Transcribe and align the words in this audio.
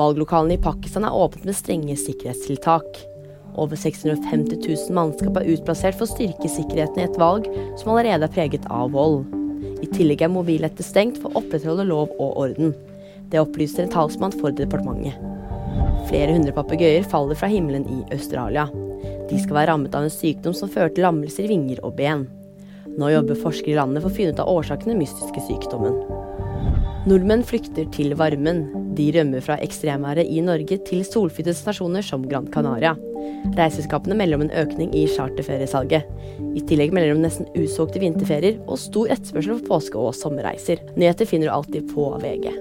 Valglokalene 0.00 0.56
i 0.56 0.62
Pakistan 0.62 1.04
er 1.04 1.16
åpnet 1.16 1.44
med 1.50 1.56
strenge 1.58 1.96
sikkerhetstiltak. 2.00 2.86
Over 3.60 3.76
650 3.76 4.62
000 4.62 4.94
mannskap 4.96 5.36
er 5.36 5.50
utplassert 5.52 5.98
for 5.98 6.06
å 6.06 6.12
styrke 6.14 6.48
sikkerheten 6.48 7.02
i 7.02 7.06
et 7.08 7.18
valg 7.20 7.48
som 7.80 7.92
allerede 7.92 8.24
er 8.24 8.32
preget 8.32 8.64
av 8.72 8.94
vold. 8.94 9.26
I 9.84 9.88
tillegg 9.92 10.24
er 10.24 10.32
mobilnettet 10.32 10.86
stengt 10.86 11.20
for 11.20 11.28
å 11.28 11.42
opprettholde 11.42 11.88
lov 11.90 12.14
og 12.16 12.38
orden. 12.46 12.72
Det 13.30 13.42
opplyser 13.42 13.84
en 13.84 13.92
talsmann 13.92 14.34
for 14.40 14.54
departementet. 14.56 15.18
Flere 16.08 16.32
hundre 16.32 16.54
papegøyer 16.56 17.04
faller 17.10 17.36
fra 17.38 17.50
himmelen 17.50 17.84
i 17.90 18.00
Australia. 18.14 18.70
De 19.30 19.38
skal 19.38 19.58
være 19.60 19.72
rammet 19.74 19.94
av 19.94 20.06
en 20.06 20.14
sykdom 20.14 20.56
som 20.56 20.72
fører 20.72 20.94
til 20.94 21.06
lammelser 21.06 21.44
i 21.44 21.52
vinger 21.52 21.84
og 21.84 21.98
ben. 22.00 22.24
Nå 22.98 23.10
jobber 23.12 23.38
forskere 23.38 23.74
i 23.74 23.78
landet 23.78 24.04
for 24.04 24.10
å 24.10 24.16
finne 24.16 24.34
ut 24.34 24.42
av 24.42 24.50
årsakene 24.50 24.98
mystiske 24.98 25.44
sykdommen. 25.48 25.96
Nordmenn 27.08 27.44
flykter 27.46 27.86
til 27.94 28.12
varmen. 28.18 28.66
De 28.96 29.06
rømmer 29.14 29.40
fra 29.44 29.56
ekstremværet 29.64 30.28
i 30.28 30.42
Norge 30.44 30.76
til 30.84 31.04
solfylte 31.06 31.54
stasjoner 31.56 32.04
som 32.04 32.26
Gran 32.28 32.50
Canaria. 32.52 32.92
Reiseselskapene 33.56 34.16
melder 34.18 34.36
om 34.36 34.44
en 34.46 34.56
økning 34.62 34.92
i 34.96 35.06
charterferiesalget. 35.08 36.08
I 36.56 36.64
tillegg 36.68 36.92
melder 36.92 37.14
de 37.14 37.18
om 37.18 37.24
nesten 37.24 37.48
usolgte 37.56 38.02
vinterferier 38.02 38.60
og 38.66 38.80
stor 38.82 39.12
etterspørsel 39.16 39.62
for 39.62 39.70
påske- 39.70 40.02
og 40.02 40.12
sommerreiser. 40.18 40.82
Nyheter 40.96 41.28
finner 41.30 41.48
du 41.48 41.56
alltid 41.56 41.88
på 41.94 42.10
VG. 42.20 42.52